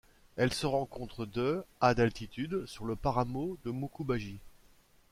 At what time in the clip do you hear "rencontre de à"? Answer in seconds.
0.65-1.93